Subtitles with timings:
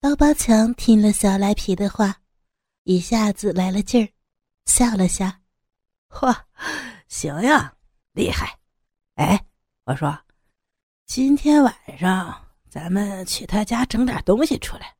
[0.00, 2.20] 刀疤强听了小赖皮的话，
[2.84, 4.08] 一下子来了劲儿，
[4.64, 5.26] 笑了笑
[6.08, 6.32] ：“嚯，
[7.08, 7.76] 行呀，
[8.12, 8.60] 厉害！
[9.16, 9.44] 哎，
[9.86, 10.16] 我说，
[11.04, 14.94] 今天晚上咱们去他家整点东西出来，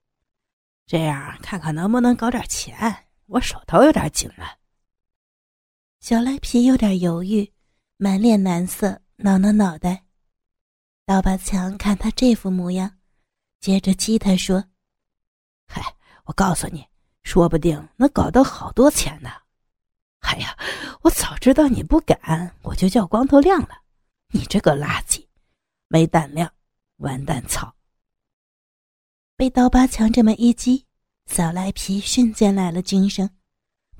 [0.84, 3.04] 这样看看能不能搞点钱。
[3.26, 4.58] 我手头有点紧了。”
[6.02, 7.52] 小赖皮有点犹豫，
[7.98, 10.06] 满脸难色，挠挠脑袋。
[11.06, 12.98] 刀疤强看他这副模样，
[13.60, 14.64] 接着激他说。
[15.68, 15.94] 嗨，
[16.24, 16.86] 我告诉你，
[17.22, 19.30] 说不定能搞到好多钱呢。
[20.20, 20.56] 哎呀，
[21.02, 23.82] 我早知道你不敢，我就叫光头亮了。
[24.32, 25.26] 你这个垃圾，
[25.86, 26.52] 没胆量，
[26.96, 27.74] 完蛋草！
[29.36, 30.86] 被刀疤强这么一击，
[31.26, 33.38] 小赖皮瞬间来了精神，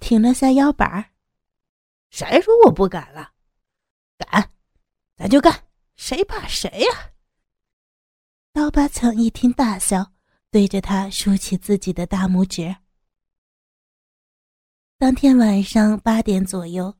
[0.00, 1.12] 挺了下腰板儿。
[2.10, 3.32] 谁说我不敢了？
[4.18, 4.50] 敢，
[5.16, 5.64] 咱就干，
[5.96, 7.12] 谁怕谁呀？
[8.52, 10.12] 刀疤强一听大笑。
[10.50, 12.74] 对着他竖起自己的大拇指。
[14.98, 16.94] 当天晚上八点左右，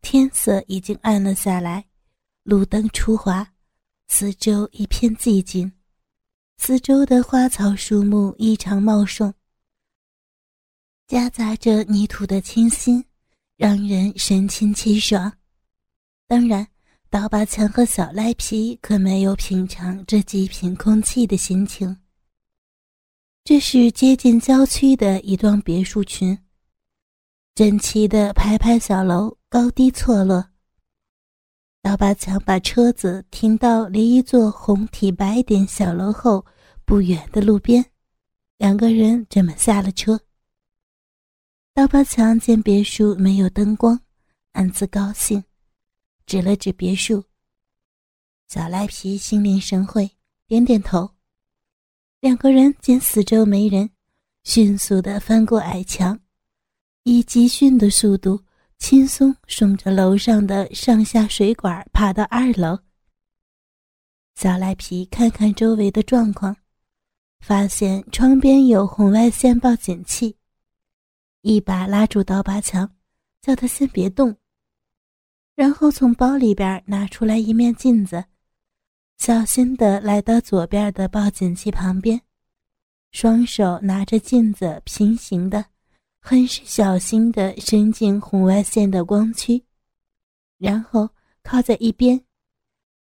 [0.00, 1.86] 天色已经暗了下来，
[2.42, 3.54] 路灯初华，
[4.08, 5.72] 四周一片寂静，
[6.58, 9.32] 四周的花草树木异常茂盛，
[11.06, 13.04] 夹杂着泥土的清新，
[13.56, 15.32] 让人神清气爽。
[16.26, 16.66] 当然，
[17.08, 21.96] 刀疤强和小赖皮可没有品尝这极品空气的心情。
[23.44, 26.38] 这是接近郊区的一幢别墅群，
[27.56, 30.48] 整齐的排排小楼高低错落。
[31.82, 36.46] 刀疤强把车子停到离一座红体白点小楼后
[36.84, 37.84] 不远的路边，
[38.58, 40.20] 两个人这么下了车。
[41.74, 44.00] 刀疤强见别墅没有灯光，
[44.52, 45.42] 暗自高兴，
[46.26, 47.24] 指了指别墅。
[48.46, 50.08] 小赖皮心领神会，
[50.46, 51.10] 点点头。
[52.22, 53.90] 两个人见四周没人，
[54.44, 56.16] 迅速的翻过矮墙，
[57.02, 58.40] 以急迅的速度，
[58.78, 62.78] 轻松顺着楼上的上下水管爬到二楼。
[64.36, 66.56] 小赖皮看看周围的状况，
[67.40, 70.36] 发现窗边有红外线报警器，
[71.40, 72.88] 一把拉住刀疤强，
[73.40, 74.36] 叫他先别动，
[75.56, 78.24] 然后从包里边拿出来一面镜子。
[79.18, 82.20] 小心的来到左边的报警器旁边，
[83.12, 85.64] 双手拿着镜子平行的，
[86.20, 89.64] 很是小心的伸进红外线的光区，
[90.58, 91.08] 然后
[91.44, 92.20] 靠在一边，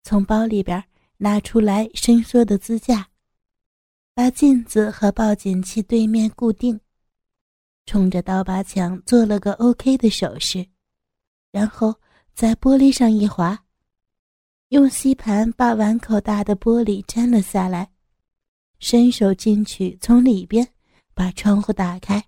[0.03, 0.83] 从包里边
[1.17, 3.09] 拿出来伸缩的支架，
[4.13, 6.79] 把镜子和报警器对面固定，
[7.87, 10.67] 冲着刀疤墙做了个 OK 的手势，
[11.51, 11.99] 然后
[12.35, 13.65] 在玻璃上一划。
[14.71, 17.91] 用吸盘把碗口大的玻璃粘了下来，
[18.79, 20.65] 伸手进去，从里边
[21.13, 22.23] 把窗户打开。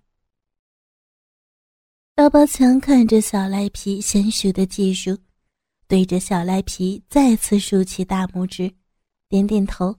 [2.14, 5.16] 刀疤强看着小赖皮娴熟的技术，
[5.88, 8.70] 对着小赖皮再次竖起大拇指，
[9.26, 9.96] 点点头。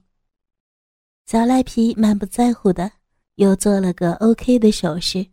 [1.26, 2.92] 小赖皮满不在乎的
[3.34, 5.26] 又做了个 OK 的手势，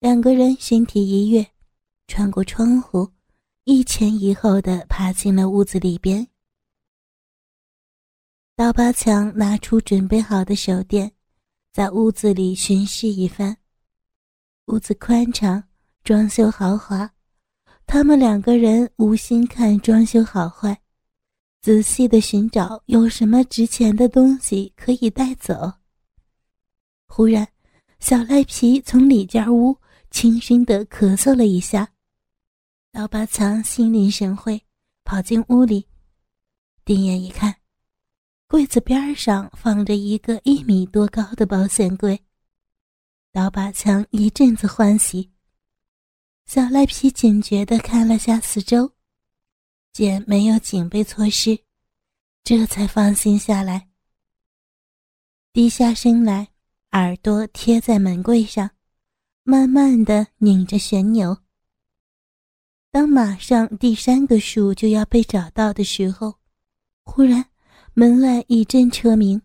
[0.00, 1.46] 两个人身体一跃，
[2.08, 3.06] 穿过窗户。
[3.68, 6.24] 一前一后的爬进了屋子里边。
[8.54, 11.10] 刀疤强拿出准备好的手电，
[11.72, 13.56] 在屋子里巡视一番。
[14.66, 15.64] 屋子宽敞，
[16.04, 17.10] 装修豪华。
[17.88, 20.80] 他们两个人无心看装修好坏，
[21.60, 25.72] 仔细的寻找有什么值钱的东西可以带走。
[27.08, 27.48] 忽然，
[27.98, 29.76] 小赖皮从里间屋
[30.12, 31.95] 轻声的咳嗽了一下。
[32.96, 34.58] 刀疤强心领神会，
[35.04, 35.86] 跑进屋里，
[36.82, 37.54] 定眼一看，
[38.48, 42.18] 柜子边上放着一个一米多高的保险柜。
[43.32, 45.30] 刀疤强一阵子欢喜。
[46.46, 48.90] 小赖皮警觉地看了下四周，
[49.92, 51.58] 见没有警备措施，
[52.44, 53.90] 这才放心下来。
[55.52, 56.48] 低下身来，
[56.92, 58.70] 耳朵贴在门柜上，
[59.42, 61.36] 慢慢地拧着旋钮。
[62.96, 66.36] 当马上第三个数就要被找到的时候，
[67.04, 67.44] 忽然
[67.92, 69.42] 门外一阵车鸣，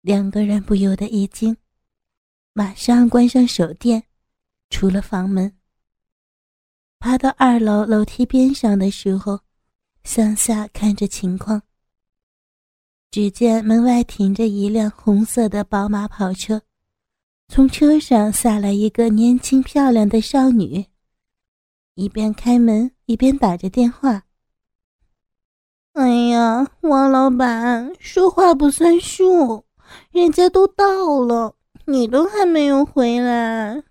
[0.00, 1.56] 两个人不由得一惊，
[2.52, 4.04] 马上关上手电，
[4.70, 5.52] 出了房门。
[7.00, 9.40] 爬到二楼楼梯边上的时候，
[10.04, 11.60] 向下看着情况，
[13.10, 16.62] 只见门外停着一辆红色的宝马跑车，
[17.48, 20.86] 从车上下来一个年轻漂亮的少女。
[21.96, 24.22] 一边开门一边打着电话。
[25.94, 29.64] 哎呀，王老板说话不算数，
[30.10, 30.84] 人家都到
[31.24, 31.56] 了，
[31.86, 33.82] 你都还没有回来。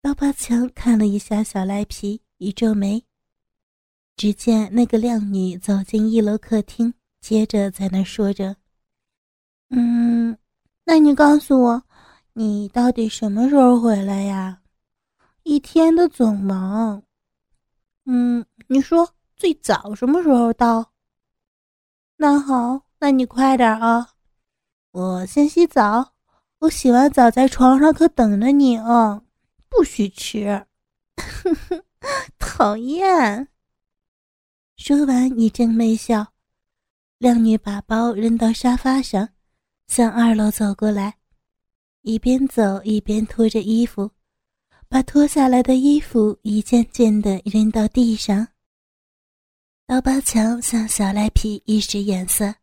[0.00, 3.04] 刀疤强看了一下小赖皮，一皱眉。
[4.16, 8.56] 只见那个靓女走进一楼客厅，接着在那说着
[9.70, 10.38] ：“嗯，
[10.84, 11.82] 那你告诉我，
[12.34, 14.60] 你到底什么时候回来呀？
[15.46, 17.00] 一天的总忙。
[18.04, 20.92] 嗯，你说最早什么时候到？
[22.16, 24.14] 那好，那你快点啊！
[24.90, 26.14] 我先洗澡，
[26.58, 29.22] 我洗完澡在床上可等着你哦，
[29.68, 30.66] 不许迟。
[32.40, 33.46] 讨厌。”
[34.76, 36.26] 说完，一阵媚笑。
[37.18, 39.28] 靓女把包扔到沙发上，
[39.86, 41.18] 向二楼走过来，
[42.02, 44.10] 一边走一边脱着衣服，
[44.88, 48.46] 把脱下来的衣服一件件的扔到地上。
[49.86, 52.54] 刀疤强向小赖皮一使眼色，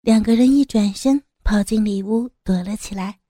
[0.00, 3.20] 两个人一转身跑进里屋躲了起来。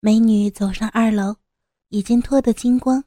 [0.00, 1.36] 美女走上二楼，
[1.88, 3.04] 已经脱得精光，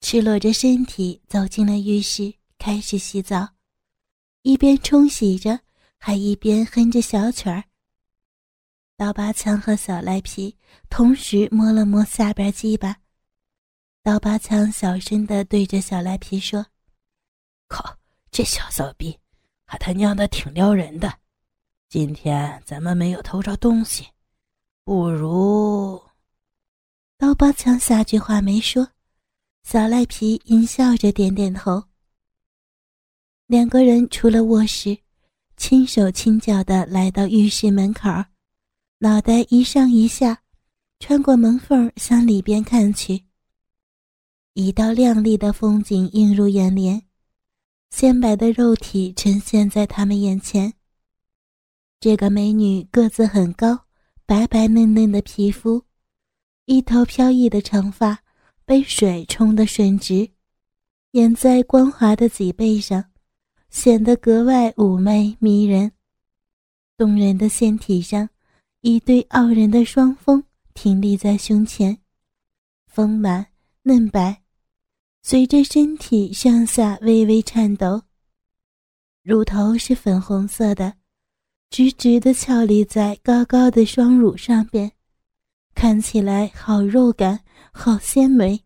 [0.00, 2.34] 赤裸着身体走进了浴室。
[2.60, 3.50] 开始洗澡，
[4.42, 5.60] 一边冲洗着，
[5.96, 7.62] 还一边哼着小曲儿。
[8.96, 10.56] 刀疤强和小赖皮
[10.90, 12.96] 同时摸了摸下边鸡巴。
[14.08, 16.64] 刀疤强小声的对着小赖皮说
[17.68, 17.98] ：“靠，
[18.30, 19.18] 这小骚逼，
[19.66, 21.12] 还他娘的挺撩人的。
[21.90, 24.06] 今天咱们没有偷着东西，
[24.82, 26.02] 不如……”
[27.18, 28.88] 刀疤强下句话没说，
[29.62, 31.84] 小赖皮阴笑着点点头。
[33.46, 34.96] 两个人出了卧室，
[35.58, 38.08] 轻手轻脚的来到浴室门口，
[39.00, 40.44] 脑袋一上一下，
[40.98, 43.27] 穿过门缝向里边看去。
[44.60, 47.00] 一道亮丽的风景映入眼帘，
[47.90, 50.74] 鲜白的肉体呈现在他们眼前。
[52.00, 53.84] 这个美女个子很高，
[54.26, 55.84] 白白嫩嫩的皮肤，
[56.64, 58.24] 一头飘逸的长发
[58.64, 60.28] 被水冲得顺直，
[61.12, 63.04] 掩在光滑的脊背上。
[63.70, 65.92] 显得格外妩媚迷人，
[66.96, 68.28] 动人的纤体上，
[68.80, 70.42] 一对傲人的双峰
[70.74, 71.96] 挺立在胸前，
[72.88, 73.46] 丰满
[73.82, 74.42] 嫩白，
[75.22, 78.02] 随着身体上下微微颤抖。
[79.22, 80.94] 乳头是粉红色的，
[81.70, 84.90] 直直的翘立在高高的双乳上边，
[85.74, 88.64] 看起来好肉感，好鲜美。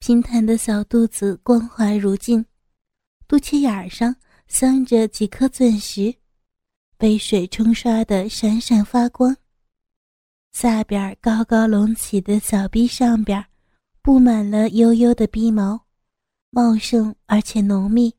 [0.00, 2.44] 平坦的小肚子光滑如镜。
[3.26, 4.14] 肚脐眼儿上
[4.48, 6.14] 镶着几颗钻石，
[6.98, 9.34] 被水冲刷的闪闪发光。
[10.52, 13.46] 下边高高隆起的小臂上边儿，
[14.04, 15.86] 布满了悠悠的鼻毛，
[16.50, 18.14] 茂盛而且浓密。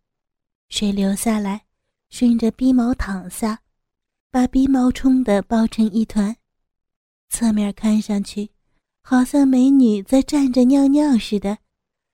[0.68, 1.68] 水流下来，
[2.10, 3.62] 顺着鼻毛淌下，
[4.32, 6.36] 把鼻毛冲得包成一团。
[7.30, 8.50] 侧面看上去，
[9.04, 11.60] 好像美女在站着尿尿似的，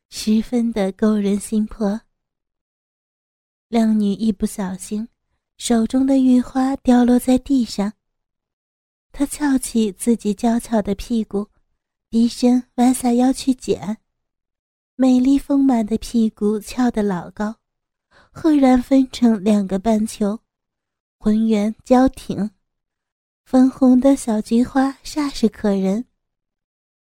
[0.10, 2.02] 十分的勾人心魄。
[3.70, 5.08] 靓女一不小心，
[5.58, 7.94] 手中的玉花掉落在地上。
[9.14, 11.48] 她翘起自己娇俏的屁股，
[12.12, 13.98] 低身弯下腰去捡。
[14.98, 17.56] 美丽丰满的屁股翘得老高，
[18.32, 20.38] 赫然分成两个半球，
[21.18, 22.52] 浑圆娇挺，
[23.46, 26.04] 粉红的小菊花煞是可人。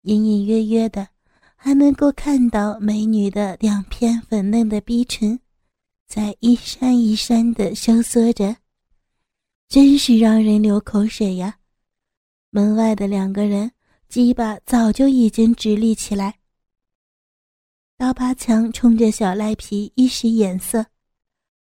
[0.02, 1.06] 隐隐约约的，
[1.54, 5.38] 还能够看到美女的两片粉嫩的逼唇。
[6.08, 8.56] 在一扇一扇的收缩着，
[9.68, 11.58] 真是让人流口水呀！
[12.50, 13.70] 门外的两个人
[14.08, 16.38] 鸡巴早就已经直立起来。
[17.96, 20.86] 刀疤强冲着小赖皮一使眼色，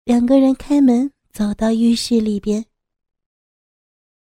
[0.04, 2.64] 两个人开门走到浴室里边。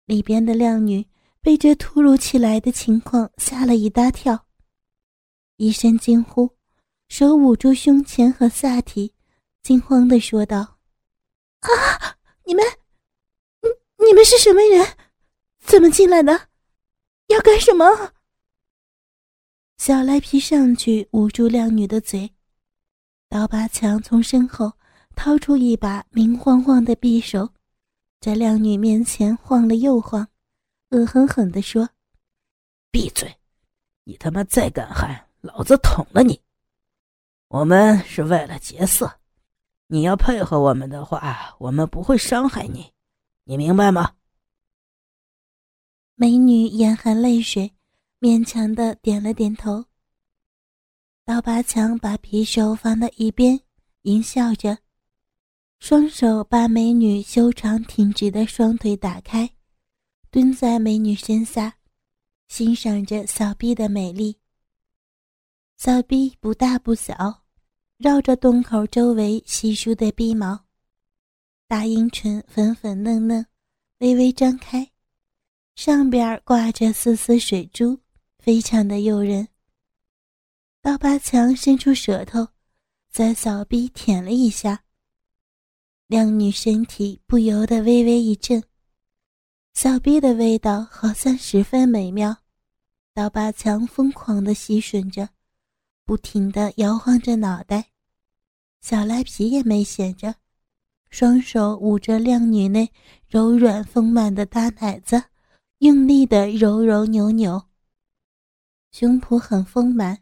[0.06, 1.06] 里边的靓女
[1.40, 4.46] 被这突如其来的情况吓了一大跳，
[5.56, 6.50] 一声惊呼，
[7.08, 9.14] 手捂住胸前和下体。
[9.62, 10.78] 惊慌的说道
[11.60, 12.64] ：“啊，你们，
[13.60, 14.96] 你你们是什么人？
[15.60, 16.48] 怎么进来的？
[17.30, 17.84] 要干什么？”
[19.78, 22.30] 小赖皮上去捂住靓女的嘴，
[23.28, 24.72] 刀疤强从身后
[25.16, 27.48] 掏出一把明晃晃的匕首，
[28.20, 30.28] 在靓女面前晃了又晃，
[30.90, 31.88] 恶狠狠地说
[32.92, 33.34] ：“闭嘴！
[34.04, 36.40] 你他妈再敢喊，老子捅了你！
[37.48, 39.10] 我们是为了劫色。”
[39.92, 42.92] 你要配合我们的话，我们不会伤害你，
[43.42, 44.12] 你明白吗？
[46.22, 47.72] 美女眼含泪水，
[48.20, 49.86] 勉强的点了点头。
[51.24, 53.58] 刀疤强把匕首放到一边，
[54.02, 54.76] 淫笑着
[55.80, 59.48] ：“双手把美女修长挺直的双腿打开，
[60.30, 61.78] 蹲在美女身下，
[62.48, 64.36] 欣赏着小臂的美丽。
[65.78, 67.44] 小臂不大不小，
[67.96, 70.66] 绕着洞口周围稀疏的逼毛，
[71.66, 73.46] 大阴唇粉粉嫩嫩，
[74.00, 74.89] 微微张开，
[75.74, 77.98] 上边挂着丝丝水珠，
[78.38, 79.48] 非常的诱人。
[80.82, 82.48] 刀疤强伸出舌头，
[83.10, 84.84] 在小臂舔了一下。
[86.06, 88.62] 靓女身体不由得微微一震，
[89.74, 92.36] 小臂的味道好像十分美妙。
[93.14, 95.28] 刀疤强疯狂地吸吮着，
[96.04, 97.90] 不停地摇晃着脑袋，
[98.80, 100.34] 小赖皮也没闲着，
[101.10, 102.90] 双手捂着靓女那
[103.28, 105.22] 柔软丰满的大奶子，
[105.80, 107.68] 用力地揉揉扭扭。
[108.92, 110.18] 胸脯很丰满，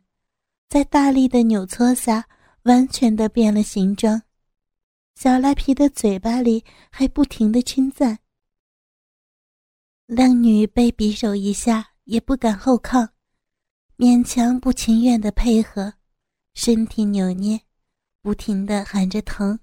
[0.69, 2.29] 在大力的扭搓下，
[2.63, 4.23] 完全的变了形状。
[5.17, 8.21] 小赖皮的嘴巴里还不停的称赞。
[10.07, 13.09] 靓女被匕首一下，也不敢后抗，
[13.97, 15.93] 勉强不情愿的配合，
[16.55, 17.61] 身体扭捏，
[18.23, 19.59] 不停的喊着疼。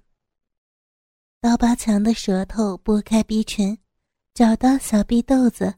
[1.40, 3.78] 刀疤强的舌头拨开逼唇，
[4.34, 5.74] 找到小逼豆子，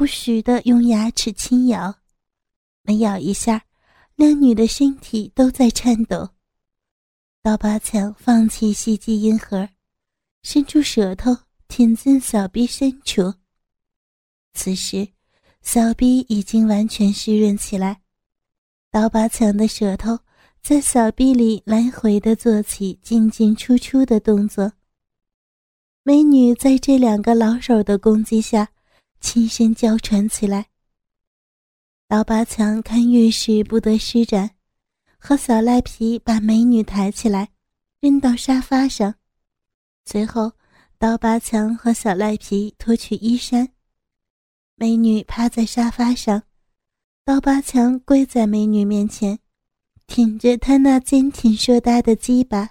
[0.00, 1.94] 不时的用牙齿轻咬，
[2.84, 3.66] 每咬一下，
[4.16, 6.26] 靓女的身体都在颤抖。
[7.42, 9.68] 刀疤强放弃吸鸡阴核，
[10.42, 11.36] 伸出舌头
[11.68, 13.34] 舔进小臂深处。
[14.54, 15.06] 此时，
[15.60, 18.00] 小臂已经完全湿润起来。
[18.90, 20.18] 刀疤强的舌头
[20.62, 24.72] 在小臂里来回的做起进进出出的动作。
[26.04, 28.70] 美女在这两个老手的攻击下，
[29.20, 30.66] 轻声娇喘起来。
[32.08, 34.50] 刀疤强看浴室不得施展。
[35.22, 37.50] 和小赖皮把美女抬起来，
[38.00, 39.16] 扔到沙发上，
[40.06, 40.52] 随后
[40.96, 43.68] 刀疤强和小赖皮脱去衣衫。
[44.76, 46.44] 美女趴在沙发上，
[47.22, 49.38] 刀疤强跪在美女面前，
[50.06, 52.70] 挺着他那坚挺硕大的鸡巴，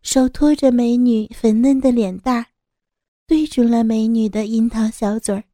[0.00, 2.46] 手托着美女粉嫩的脸蛋儿，
[3.26, 5.44] 对准了美女的樱桃小嘴儿，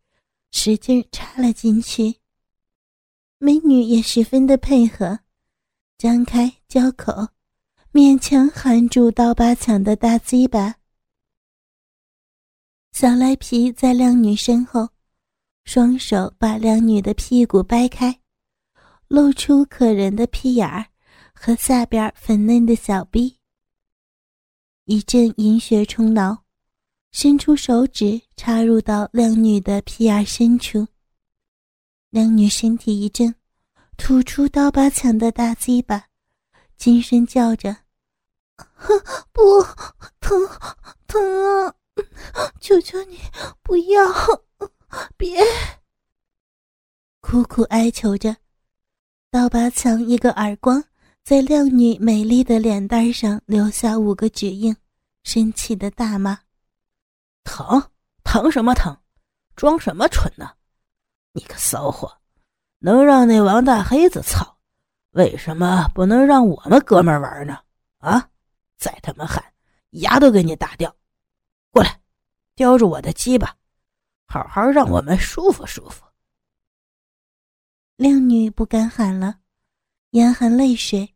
[0.53, 2.21] 使劲插了进去。
[3.39, 5.19] 美女也十分的配合。
[5.99, 7.29] 张开交口，
[7.93, 10.77] 勉强含住刀疤强的大鸡巴。
[12.93, 14.89] 小赖皮在靓女身后，
[15.65, 18.21] 双手把靓女的屁股掰开，
[19.09, 20.87] 露出可人的屁眼儿
[21.33, 23.39] 和下边粉嫩的小臂。
[24.85, 26.42] 一阵淫血冲脑，
[27.13, 30.89] 伸出手指插入到靓女的屁眼深处。
[32.11, 33.35] 靓女身体一震。
[33.99, 36.07] 吐出刀疤强的大鸡巴，
[36.77, 37.77] 惊声叫着
[39.31, 39.63] ：“不
[40.19, 40.49] 疼，
[41.07, 41.23] 疼
[41.67, 41.75] 啊！
[42.59, 43.19] 求求你
[43.63, 44.03] 不要，
[45.17, 45.41] 别！”
[47.21, 48.35] 苦苦哀求着。
[49.31, 50.83] 刀疤强一个耳光，
[51.23, 54.75] 在靓女美丽的脸蛋上留下五个指印，
[55.23, 56.41] 生气的大骂
[57.45, 57.91] ：“疼？
[58.25, 58.97] 疼什么疼？
[59.57, 60.51] 装什么蠢呢？
[61.33, 62.19] 你个骚货！”
[62.85, 64.59] 能让那王大黑子操，
[65.11, 67.59] 为什么不能让我们哥们玩呢？
[67.99, 68.29] 啊！
[68.77, 69.41] 再他妈喊，
[69.91, 70.93] 牙都给你打掉！
[71.71, 72.01] 过来，
[72.57, 73.57] 叼住我的鸡巴，
[74.27, 76.05] 好好让我们舒服舒服。
[77.95, 79.39] 靓女不敢喊了，
[80.11, 81.15] 眼含泪水，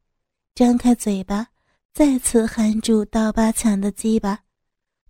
[0.54, 1.48] 张开嘴巴，
[1.92, 4.44] 再次含住刀疤强的鸡巴，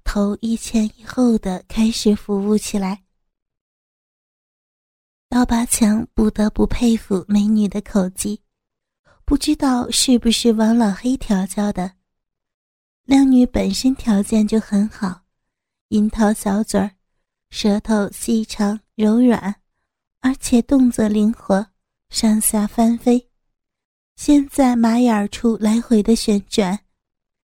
[0.06, 3.02] 头一前一后的开始服务起来。
[5.28, 8.40] 刀疤强不得不佩服美女的口技，
[9.24, 11.90] 不知道是不是王老黑调教的。
[13.04, 15.22] 靓女本身条件就很好，
[15.88, 16.92] 樱桃小嘴儿，
[17.50, 19.56] 舌头细长柔软，
[20.20, 21.66] 而且动作灵活，
[22.10, 23.28] 上下翻飞，
[24.14, 26.78] 先在马眼处来回的旋转，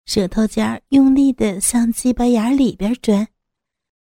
[0.07, 3.27] 舌头尖用力的向鸡巴眼里边钻，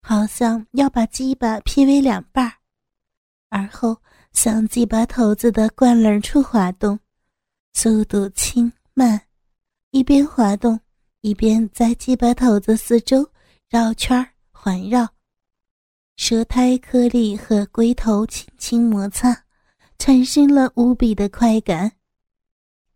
[0.03, 2.55] 好像要把鸡巴劈为两半儿。
[3.51, 3.97] 而后
[4.33, 6.99] 向鸡巴头子的冠棱处滑动，
[7.73, 9.29] 速度轻慢，
[9.93, 10.81] 一边滑动
[11.21, 13.31] 一边在鸡巴头子四周
[13.71, 15.09] 绕圈环绕，
[16.17, 19.45] 舌苔颗粒和龟头轻轻摩擦，
[20.01, 21.93] 产生了无比的快感。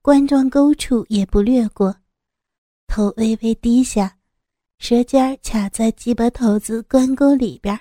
[0.02, 1.96] 冠状沟处也不略过，
[2.86, 4.18] 头微微低下，
[4.78, 7.78] 舌尖卡在鸡巴头子关沟里边。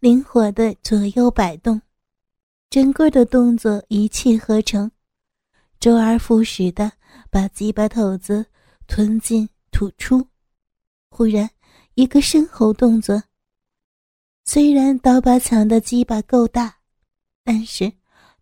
[0.00, 1.80] 灵活的左右摆动，
[2.68, 4.90] 整个的动作一气呵成，
[5.80, 6.92] 周而复始的
[7.30, 8.44] 把鸡巴头子
[8.86, 10.26] 吞进吐出，
[11.08, 11.48] 忽然
[11.94, 13.22] 一个身后动作。
[14.44, 16.76] 虽然刀疤强的鸡巴够大，
[17.42, 17.90] 但是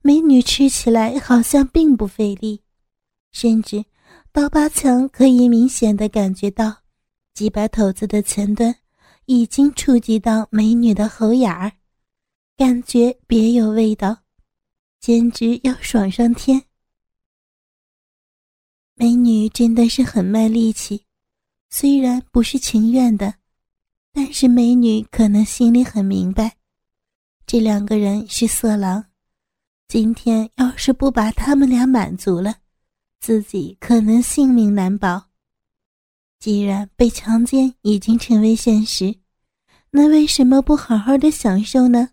[0.01, 2.61] 美女吃起来好像并不费力，
[3.31, 3.85] 甚至
[4.33, 6.75] 刀疤强可以明显的感觉到，
[7.35, 8.75] 鸡巴头子的前端
[9.27, 11.71] 已经触及到美女的喉眼儿，
[12.57, 14.23] 感觉别有味道，
[15.01, 16.63] 简直要爽上天。
[18.95, 21.05] 美女真的是很卖力气，
[21.69, 23.35] 虽然不是情愿的。
[24.15, 26.57] 但是美女可能心里很明白，
[27.47, 29.07] 这两个人是色狼，
[29.89, 32.57] 今天要是不把他们俩满足了，
[33.23, 35.29] 自己可能性命难保。
[36.41, 39.15] 既然被强奸已经成为现实，
[39.93, 42.09] 那为什么不好好的享受呢？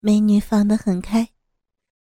[0.00, 1.28] 美女放得很开，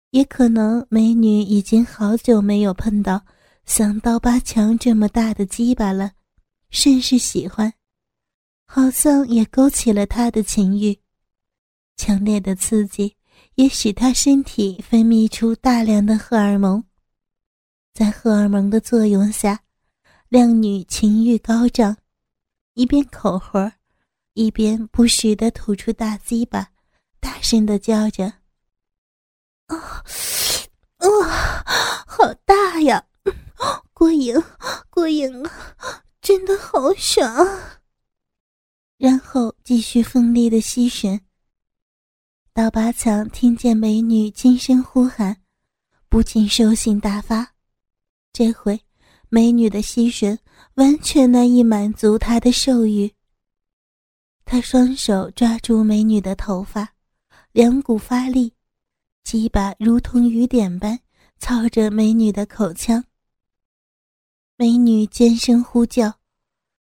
[0.10, 3.24] 也可能美女已经好久没有碰到
[3.66, 6.12] 像刀疤强这么大的鸡巴了，
[6.72, 7.74] 甚是喜欢。
[8.66, 11.00] 好像也勾起了他的情欲，
[11.96, 13.16] 强烈的刺激
[13.56, 16.84] 也使他身体分泌出大量的荷尔蒙，
[17.94, 19.64] 在荷尔蒙的作用下，
[20.30, 21.98] 靓女情欲高涨，
[22.74, 23.72] 一边口活
[24.34, 26.70] 一边不时的吐出大鸡巴，
[27.20, 28.26] 大声的叫着
[29.68, 30.04] ：“啊，
[30.98, 31.64] 啊，
[32.08, 33.06] 好大呀，
[33.94, 34.36] 过瘾，
[34.90, 37.46] 过瘾啊，真的好爽！”
[38.98, 41.20] 然后继续奋力的吸吮。
[42.54, 45.42] 刀疤强听见美女轻声呼喊，
[46.08, 47.51] 不禁兽性大发。
[48.34, 48.80] 这回
[49.30, 50.38] 美女的吸吮
[50.76, 53.14] 完全难以满足他的兽欲。
[54.46, 56.94] 他双手抓住美女的头发，
[57.52, 58.54] 两股发力，
[59.24, 61.00] 鸡巴如同雨点般
[61.40, 63.04] 操着美女的口腔。
[64.58, 66.14] 美女尖声呼叫。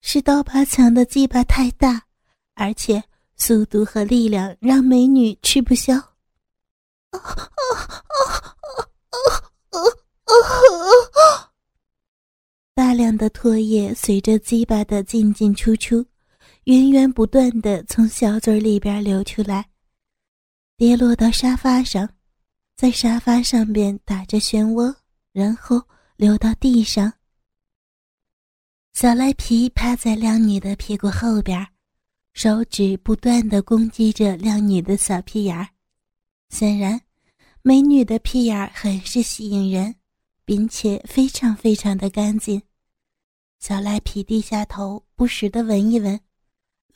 [0.06, 2.04] 是刀疤强的鸡巴太大，
[2.52, 3.02] 而且
[3.36, 5.94] 速度和力量让美女吃不消。
[5.94, 7.80] 啊啊啊
[9.08, 9.24] 啊
[9.70, 9.90] 啊
[11.14, 11.50] 啊！
[12.94, 16.04] 亮的唾液随着鸡巴的进进出出，
[16.64, 19.68] 源源不断的从小嘴里边流出来，
[20.76, 22.08] 跌落到沙发上，
[22.76, 24.94] 在沙发上边打着漩涡，
[25.32, 25.82] 然后
[26.16, 27.12] 流到地上。
[28.92, 31.66] 小赖皮趴在靓女的屁股后边，
[32.32, 35.68] 手指不断的攻击着靓女的小屁眼儿。
[36.50, 37.00] 显然，
[37.62, 39.96] 美女的屁眼儿很是吸引人，
[40.44, 42.62] 并且非常非常的干净。
[43.66, 46.20] 小赖皮低下头，不时的闻一闻，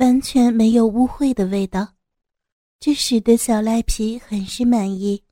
[0.01, 1.95] 完全没有污秽的味道，
[2.79, 5.25] 这使得小赖皮很是满意。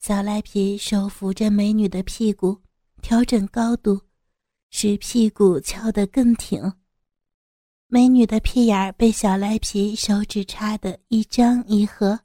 [0.00, 2.60] 小赖皮手扶着美女的屁股，
[3.00, 4.02] 调整高度。
[4.68, 6.74] 使屁股翘得更挺，
[7.86, 12.20] 美女的屁眼儿被小赖皮手指插得一张一合，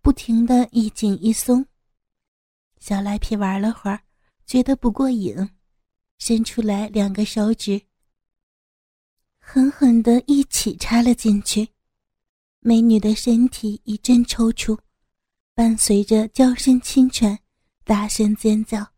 [0.00, 1.66] 不停的一紧一松。
[2.78, 4.00] 小赖皮玩了会儿，
[4.46, 5.36] 觉得不过瘾，
[6.20, 7.80] 伸出来两个手指，
[9.40, 11.70] 狠狠的一起插了进去。
[12.60, 14.78] 美女的身体一阵抽搐，
[15.54, 17.38] 伴随着娇声轻喘，
[17.84, 18.80] 大声尖叫。
[18.80, 18.90] 啊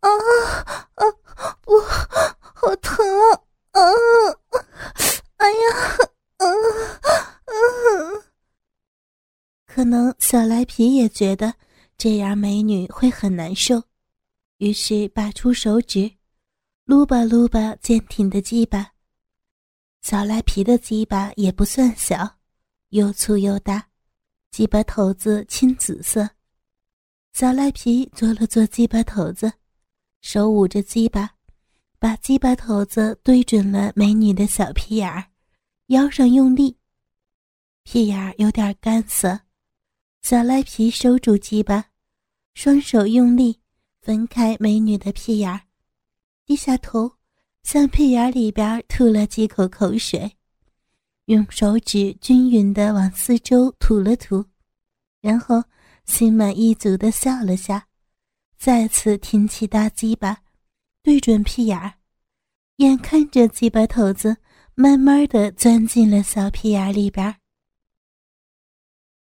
[0.00, 0.08] 啊
[0.96, 1.04] 啊！
[1.60, 3.06] 不，好疼
[3.70, 3.80] 啊！
[3.80, 3.80] 啊！
[5.36, 5.58] 哎呀！
[6.38, 6.46] 啊
[7.46, 7.52] 啊！
[9.66, 11.54] 可能小赖皮也觉得
[11.96, 13.84] 这样美女会很难受，
[14.60, 16.10] 于是拔出手指，
[16.84, 18.92] 撸吧撸吧坚挺的鸡巴。
[20.02, 22.36] 小赖皮的鸡巴也不算小，
[22.90, 23.88] 又粗又大，
[24.50, 26.28] 鸡巴头子青紫色。
[27.32, 29.50] 小赖皮做了做鸡巴头子，
[30.20, 31.36] 手捂着鸡巴，
[31.98, 35.24] 把鸡巴头子对准了美女的小屁眼儿，
[35.86, 36.76] 腰上用力，
[37.84, 39.40] 屁眼儿有点干涩。
[40.20, 41.86] 小赖皮收住鸡巴，
[42.52, 43.58] 双手用力
[44.00, 45.60] 分开美女的屁眼儿，
[46.44, 47.12] 低下头
[47.62, 50.36] 向屁眼里边吐了几口口水，
[51.26, 54.44] 用手指均匀的往四周吐了吐，
[55.20, 55.62] 然后。
[56.06, 57.86] 心满意足的笑了下，
[58.58, 60.42] 再次挺起大鸡巴，
[61.04, 61.92] 对准屁眼儿，
[62.76, 64.36] 眼看着鸡巴头子
[64.74, 67.32] 慢慢的钻进了小屁眼里边。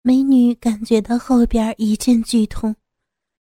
[0.02, 2.76] 美女感觉到后边一阵剧痛，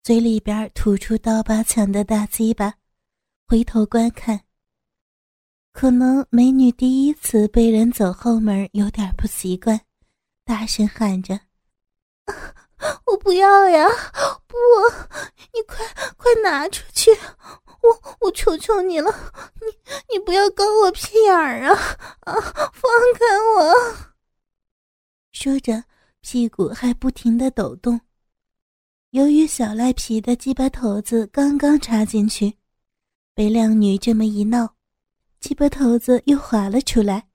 [0.06, 2.74] 嘴里边吐出刀疤强的大鸡巴，
[3.48, 4.42] 回头观看。
[5.72, 9.80] 可能美女第一次被人走后门，有点不习惯，
[10.44, 11.40] 大声喊着。
[13.04, 13.88] 我不要呀！
[14.46, 14.56] 不，
[15.52, 15.84] 你快
[16.16, 17.10] 快拿出去！
[17.82, 19.10] 我我求求你了，
[19.60, 21.74] 你你不要搞我屁眼儿啊
[22.20, 22.32] 啊！
[22.72, 22.88] 放
[23.18, 23.24] 开
[23.56, 23.74] 我！
[25.32, 25.82] 说着，
[26.20, 28.00] 屁股还不停的抖动。
[29.16, 32.54] 由于小赖皮的鸡巴头子刚刚插进去，
[33.32, 34.76] 被靓女这么一闹，
[35.40, 37.26] 鸡巴头子又滑了出来。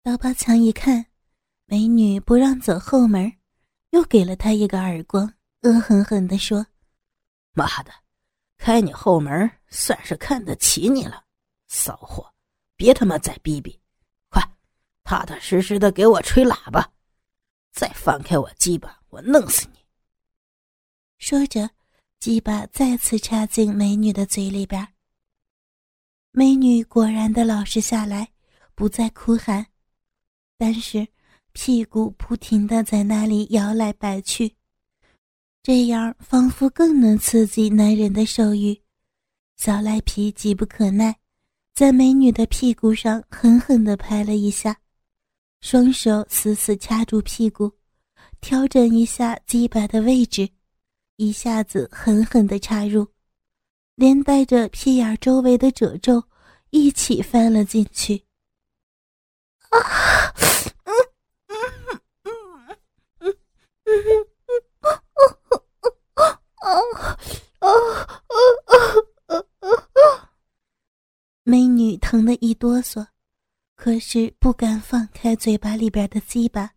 [0.00, 1.06] 刀疤强一看，
[1.66, 3.32] 美女不让走后门，
[3.90, 6.64] 又给了他一个耳光，恶狠狠地说
[7.52, 7.90] ：“妈的，
[8.58, 11.24] 开你后门算是看得起你了，
[11.66, 12.32] 骚货！
[12.76, 13.76] 别他妈再逼逼，
[14.28, 14.40] 快，
[15.02, 16.88] 踏踏实实的给我吹喇叭！
[17.72, 19.78] 再放开我鸡巴，我弄死你！”
[21.20, 21.68] 说着，
[22.18, 24.88] 鸡巴再次插进美女的嘴里边。
[26.32, 28.26] 美女果然的老实下来，
[28.74, 29.66] 不再哭喊。
[30.56, 31.06] 但是，
[31.52, 34.56] 屁股不停的在那里摇来摆去，
[35.62, 38.80] 这样仿佛更能刺激男人的兽欲。
[39.56, 41.14] 小赖皮急不可耐，
[41.74, 44.80] 在美女的屁股上狠狠的拍了一下，
[45.60, 47.70] 双手死死掐住屁股，
[48.40, 50.48] 调整一下鸡巴的位置，
[51.20, 53.06] 一下子狠狠地插入，
[53.94, 56.24] 连带着屁眼周围的褶皱
[56.70, 58.24] 一起翻了进去。
[59.68, 59.78] 啊，
[71.42, 73.06] 美女疼得一哆嗦，
[73.76, 76.72] 可是不敢放开嘴巴里边的鸡巴，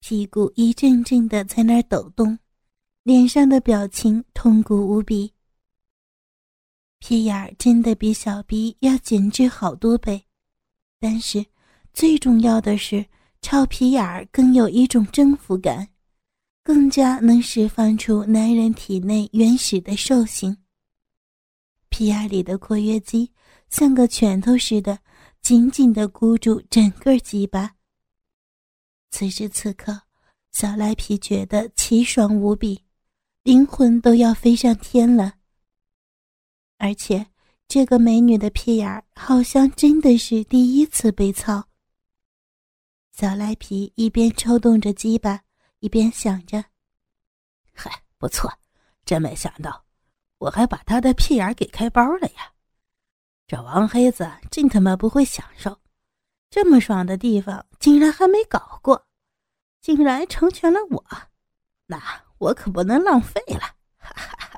[0.00, 2.36] 屁股一阵阵的在那儿抖动，
[3.04, 5.32] 脸上的表情痛苦无比。
[6.98, 10.26] 屁眼儿真的比小逼要紧致好多倍，
[10.98, 11.46] 但是。
[11.92, 13.06] 最重要的是，
[13.40, 15.88] 超皮眼儿更有一种征服感，
[16.64, 20.56] 更加能释放出男人体内原始的兽性。
[21.90, 23.30] 皮眼里的括约肌
[23.70, 24.98] 像个拳头似的，
[25.40, 27.76] 紧紧地箍住整个鸡巴。
[29.12, 30.02] 此时此刻，
[30.50, 32.83] 小赖皮觉得奇爽无比，
[33.44, 35.34] 灵魂都要飞上天了。
[36.78, 37.26] 而且，
[37.68, 41.68] 这个美女的屁眼儿好像真的是第一次被操。
[43.12, 45.42] 小赖皮一边抽动着鸡巴，
[45.80, 46.64] 一边想着
[47.74, 48.50] ：“嗨，不错，
[49.04, 49.84] 真没想到，
[50.38, 52.50] 我还把他的屁眼给开包了呀！
[53.46, 55.78] 这王黑子真他妈不会享受，
[56.48, 59.06] 这么爽的地方竟然还没搞过，
[59.82, 61.04] 竟然成全了我，
[61.84, 63.60] 那我可不能浪费了！”
[63.98, 64.53] 哈哈哈。